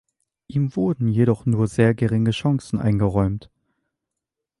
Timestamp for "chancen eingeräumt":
2.31-3.51